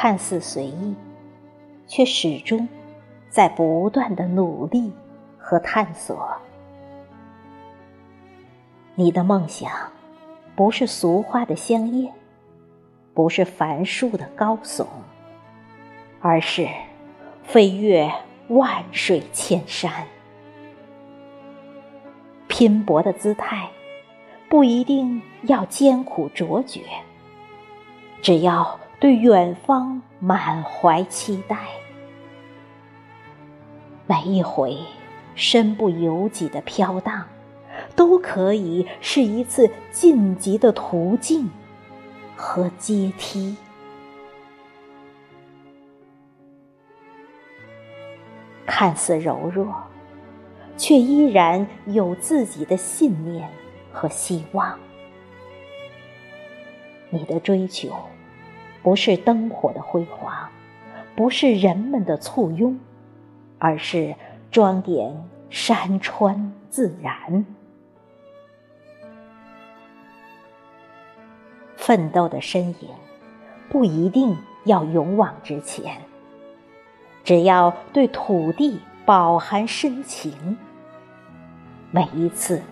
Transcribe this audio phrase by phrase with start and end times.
[0.00, 0.94] 看似随意，
[1.88, 2.68] 却始终
[3.30, 4.92] 在不断的努力
[5.36, 6.36] 和探索。
[8.94, 9.72] 你的梦想，
[10.54, 12.12] 不是俗花的香艳，
[13.12, 14.86] 不是繁树的高耸，
[16.20, 16.68] 而是
[17.42, 18.08] 飞越
[18.46, 20.06] 万水千山。
[22.46, 23.68] 拼搏的姿态，
[24.48, 26.82] 不一定要艰苦卓绝，
[28.22, 31.56] 只要对远方满怀期待。
[34.06, 34.78] 每一回
[35.34, 37.26] 身不由己的飘荡，
[37.94, 41.50] 都可以是一次晋级的途径
[42.36, 43.56] 和阶梯。
[48.66, 49.74] 看似柔弱。
[50.78, 53.50] 却依然有自己的信念
[53.92, 54.78] 和希望。
[57.10, 57.92] 你的追求，
[58.82, 60.48] 不是灯火的辉煌，
[61.14, 62.78] 不是人们的簇拥，
[63.58, 64.14] 而是
[64.50, 67.44] 装点山川自然。
[71.76, 72.90] 奋斗的身影，
[73.68, 76.00] 不一定要勇往直前，
[77.24, 80.56] 只要对土地饱含深情。
[81.90, 82.62] 每一次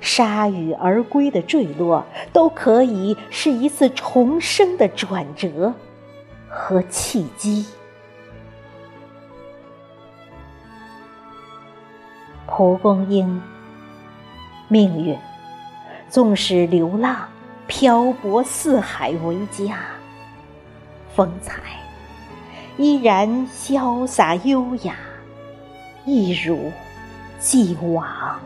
[0.00, 5.74] 铩羽而归的坠落，都可以是一次重生的转折
[6.48, 7.66] 和契机。
[12.46, 13.40] 蒲公英，
[14.68, 15.16] 命运
[16.08, 17.28] 纵使流浪、
[17.66, 19.78] 漂泊四海为家，
[21.14, 21.60] 风采
[22.76, 24.96] 依然潇洒优雅，
[26.04, 26.72] 一如
[27.38, 28.40] 既往。